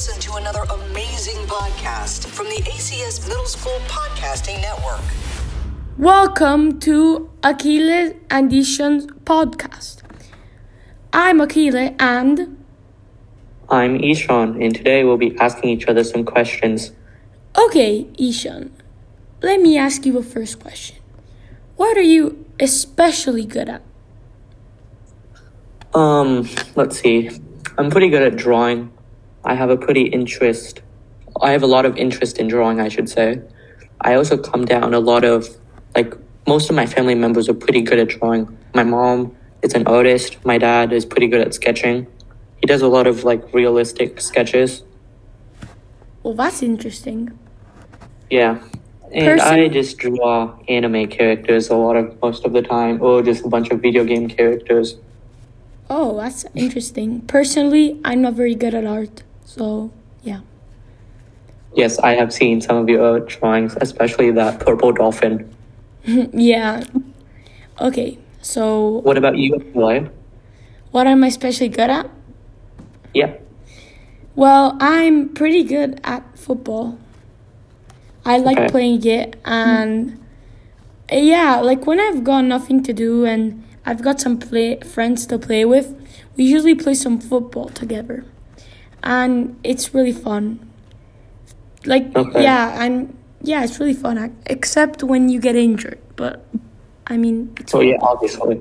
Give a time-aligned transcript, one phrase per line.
[0.00, 5.04] listen to another amazing podcast from the ACS Middle School Podcasting Network.
[5.98, 10.00] Welcome to Achilles and Ishan's podcast.
[11.12, 12.64] I'm Achille and
[13.68, 16.92] I'm Ishan, and today we'll be asking each other some questions.
[17.54, 18.72] okay, Ishan.
[19.42, 20.96] Let me ask you a first question.
[21.76, 23.82] What are you especially good at?
[25.92, 27.28] Um, let's see.
[27.76, 28.92] I'm pretty good at drawing.
[29.44, 30.82] I have a pretty interest.
[31.40, 33.40] I have a lot of interest in drawing, I should say.
[34.00, 35.48] I also come down a lot of,
[35.94, 36.14] like,
[36.46, 38.56] most of my family members are pretty good at drawing.
[38.74, 40.44] My mom is an artist.
[40.44, 42.06] My dad is pretty good at sketching.
[42.60, 44.82] He does a lot of, like, realistic sketches.
[46.22, 47.38] Well, that's interesting.
[48.28, 48.58] Yeah.
[49.12, 53.22] And Person- I just draw anime characters a lot of most of the time, or
[53.22, 54.96] just a bunch of video game characters.
[55.88, 57.22] Oh, that's interesting.
[57.22, 59.24] Personally, I'm not very good at art.
[59.50, 59.90] So,
[60.22, 60.40] yeah.
[61.74, 65.50] Yes, I have seen some of your drawings, especially that purple dolphin.
[66.06, 66.84] yeah.
[67.80, 70.10] Okay, so What about you, Lloyd?
[70.92, 72.08] what am I especially good at?
[73.14, 73.34] Yeah.
[74.36, 76.98] Well, I'm pretty good at football.
[78.24, 78.68] I like Okay.
[78.68, 80.16] playing it, and
[81.10, 85.38] yeah, like when I've got nothing to do and I've got some play friends to
[85.38, 85.94] play with,
[86.36, 88.24] we usually play some football together,
[89.02, 90.60] and it's really fun.
[91.86, 92.42] Like Okay.
[92.42, 94.36] yeah, and yeah, it's really fun.
[94.46, 96.44] Except when you get injured, but
[97.06, 98.60] I mean, it's Oh yeah, obviously.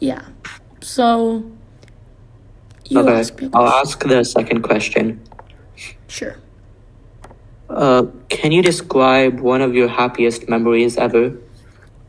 [0.00, 0.22] yeah.
[0.80, 1.44] So
[2.86, 3.20] you okay.
[3.20, 5.20] ask me I'll ask the second question.
[6.08, 6.36] Sure.
[7.70, 11.32] Uh, can you describe one of your happiest memories ever?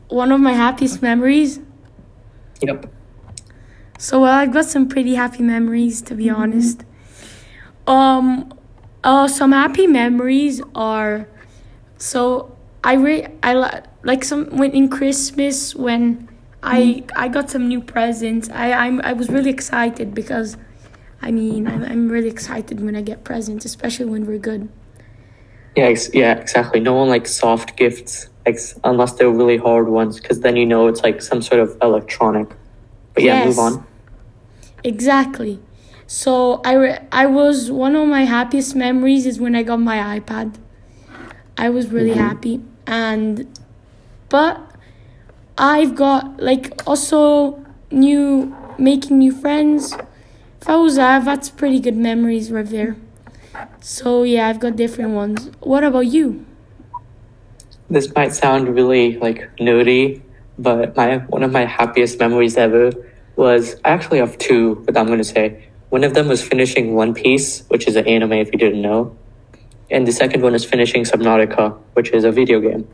[0.08, 1.58] One of my happiest memories.
[2.60, 2.86] Yep.
[3.98, 6.84] So well, I've got some pretty happy memories to be honest.
[7.86, 8.52] Um,
[9.04, 11.28] uh, some happy memories are,
[11.98, 16.28] so I re- I li- like some when in Christmas when
[16.62, 18.48] I I got some new presents.
[18.50, 20.56] I I'm I was really excited because,
[21.22, 24.68] I mean I'm I'm really excited when I get presents, especially when we're good.
[25.76, 26.80] Yeah, ex- yeah, exactly.
[26.80, 30.88] No one likes soft gifts, ex- unless they're really hard ones, because then you know
[30.88, 32.48] it's like some sort of electronic.
[33.14, 33.46] But yeah, Yes.
[33.46, 33.86] move on.
[34.82, 35.60] Exactly.
[36.06, 40.18] So I re- I was one of my happiest memories is when I got my
[40.18, 40.54] iPad.
[41.58, 42.20] I was really mm-hmm.
[42.20, 43.46] happy and
[44.28, 44.60] but
[45.58, 49.96] I've got like also new making new friends.
[50.60, 52.96] Fauza, that's pretty good memories right there.
[53.80, 55.50] So yeah, I've got different ones.
[55.60, 56.44] What about you?
[57.88, 60.22] This might sound really like nerdy,
[60.58, 62.92] but my one of my happiest memories ever
[63.36, 67.14] was I actually have two, but I'm gonna say one of them was finishing One
[67.14, 69.16] Piece, which is an anime if you didn't know,
[69.90, 72.88] and the second one is finishing Subnautica, which is a video game.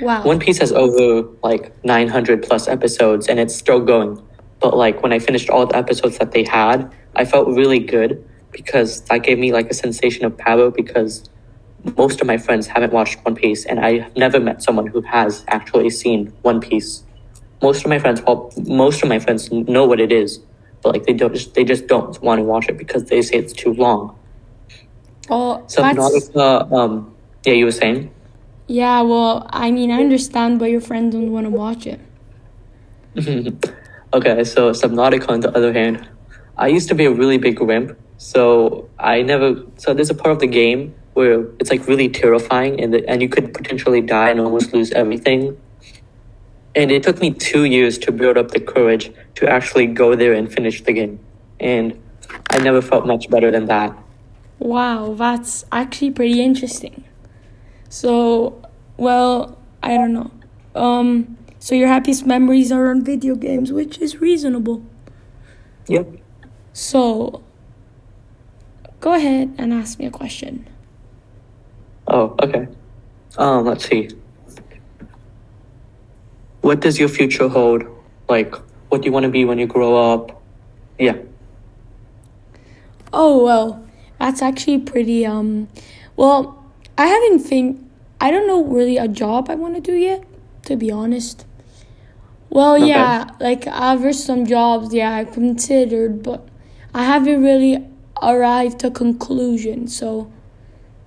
[0.00, 0.22] Wow.
[0.24, 4.22] One Piece has over like 900 plus episodes, and it's still going.
[4.60, 8.26] But like when I finished all the episodes that they had, I felt really good
[8.50, 11.28] because that gave me like a sensation of power because
[11.96, 15.02] most of my friends haven't watched One Piece, and I have never met someone who
[15.02, 17.04] has actually seen One Piece.
[17.62, 20.40] Most of my friends, well, most of my friends know what it is,
[20.88, 23.52] like they don't, just, they just don't want to watch it because they say it's
[23.52, 24.16] too long.
[25.30, 27.14] oh, that's, Subnautica, um,
[27.44, 28.10] yeah, you were saying.
[28.68, 32.00] yeah, well, I mean, I understand why your friends don't want to watch it.
[34.12, 36.08] okay, so Subnautica on the other hand,
[36.58, 39.62] I used to be a really big wimp, so I never.
[39.76, 43.22] So there's a part of the game where it's like really terrifying, and the, and
[43.22, 45.56] you could potentially die and almost lose everything.
[46.76, 50.34] And it took me two years to build up the courage to actually go there
[50.34, 51.18] and finish the game,
[51.58, 51.98] and
[52.50, 53.96] I never felt much better than that.
[54.58, 57.04] Wow, that's actually pretty interesting.
[57.88, 58.62] So,
[58.98, 60.30] well, I don't know.
[60.74, 64.84] Um, so your happiest memories are on video games, which is reasonable.
[65.88, 66.08] Yep.
[66.74, 67.42] So,
[69.00, 70.68] go ahead and ask me a question.
[72.06, 72.68] Oh, okay.
[73.38, 74.10] Um, let's see.
[76.66, 77.84] What does your future hold?
[78.28, 78.52] Like,
[78.88, 80.42] what do you want to be when you grow up?
[80.98, 81.18] Yeah.
[83.12, 83.86] Oh well,
[84.18, 85.24] that's actually pretty.
[85.24, 85.68] Um,
[86.16, 86.64] well,
[86.98, 87.80] I haven't think.
[88.20, 90.24] I don't know really a job I want to do yet.
[90.64, 91.46] To be honest.
[92.50, 92.88] Well, Okay.
[92.88, 94.92] yeah, like I've heard some jobs.
[94.92, 96.48] Yeah, I considered, but
[96.92, 97.86] I haven't really
[98.20, 99.86] arrived to a conclusion.
[99.86, 100.32] So,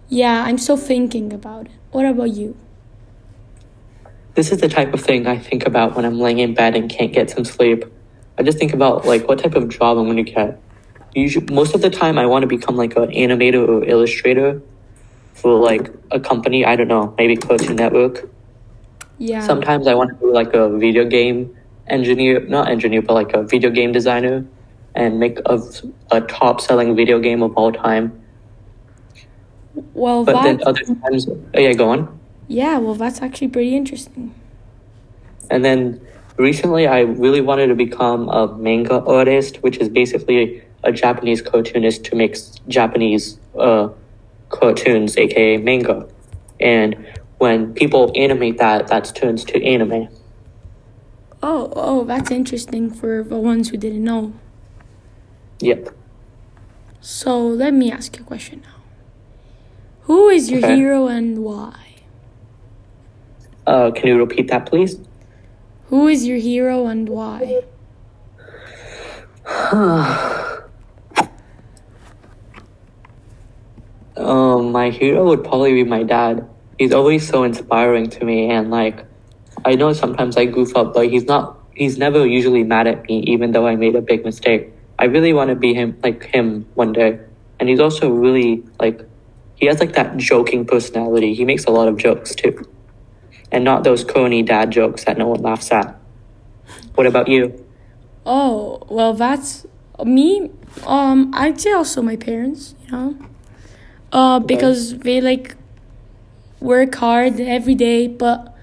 [0.08, 1.74] yeah, I'm still thinking about it.
[1.92, 2.56] What about you?
[4.36, 6.90] This is the type of thing I think about when I'm laying in bed and
[6.90, 7.84] can't get some sleep.
[8.38, 10.62] I just think about like what type of job I'm going to get.
[11.14, 14.62] usually most of the time I want to become like an animator or illustrator
[15.34, 16.66] for like a company.
[16.66, 18.30] I don't know, maybe Cartoon Network.
[19.18, 19.42] Yeah.
[19.46, 21.56] Sometimes I want to be like a video game
[21.88, 24.46] engineer, not engineer, but like a video game designer,
[24.96, 25.60] and make a,
[26.12, 28.22] a top selling video game of all time.
[29.94, 32.19] well, But that, then other times, oh yeah, go on.
[32.50, 34.34] Yeah, well, that's actually pretty interesting.
[35.50, 36.06] And then
[36.38, 42.04] recently, I really wanted to become a manga artist, which is basically a Japanese cartoonist
[42.06, 42.36] to make
[42.68, 43.90] Japanese uh,
[44.50, 46.08] cartoons, aka manga.
[46.60, 47.08] And
[47.38, 50.10] when people animate that, that turns to anime.
[51.42, 54.34] Oh, oh, that's interesting for the ones who didn't know.
[55.60, 55.90] Yep.
[57.00, 58.82] So let me ask you a question now.
[60.02, 60.76] Who is your Okay.
[60.76, 61.89] hero and why?
[63.70, 65.00] Uh, can you repeat that, please?
[65.90, 67.62] Who is your hero and why?
[74.18, 76.46] Um, my hero would probably be my dad.
[76.78, 79.06] He's always so inspiring to me, and like,
[79.64, 81.58] I know sometimes I goof up, but he's not.
[81.74, 84.74] He's never usually mad at me, even though I made a big mistake.
[85.00, 87.18] I really want to be him, like him, one day.
[87.62, 89.08] And he's also really like,
[89.56, 91.34] he has like that joking personality.
[91.34, 92.68] He makes a lot of jokes too,
[93.52, 95.96] and not those corny dad jokes that no one laughs at.
[96.96, 97.66] What about you?
[98.26, 99.66] Oh, well, that's
[100.04, 100.52] me.
[100.86, 103.18] Um, I'd say also my parents, you know,
[104.12, 105.56] uh, because they like
[106.60, 108.54] work hard every day, but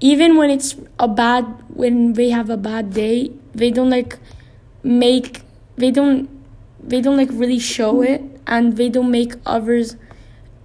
[0.00, 4.18] even when it's a bad, when they have a bad day, they don't like
[4.82, 5.42] make,
[5.76, 6.28] they don't,
[6.82, 9.96] they don't like really show it, and they don't make others,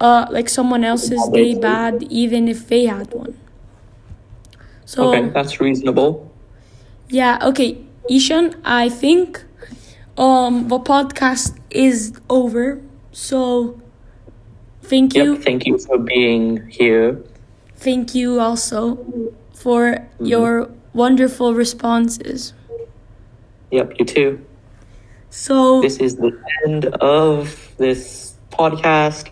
[0.00, 3.36] uh, like someone else's day bad, even if they had one.
[4.88, 5.10] So.
[5.12, 6.32] Okay, that's reasonable.
[7.10, 7.76] Yeah, okay.
[8.08, 9.44] Ishan, I think
[10.16, 12.80] um the podcast is over.
[13.12, 13.78] So
[14.80, 15.34] thank you.
[15.34, 15.42] Yep.
[15.44, 17.20] Thank you for being here.
[17.76, 18.96] Thank you also
[19.52, 22.54] for your wonderful responses.
[23.70, 23.92] Yep.
[23.98, 24.46] You too.
[25.28, 26.32] So this is the
[26.64, 29.28] end of this podcast.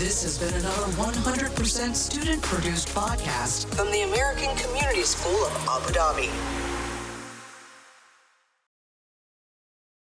[0.00, 5.92] This has been another 100% student produced podcast from the American Community School of Abu
[5.92, 6.69] Dhabi.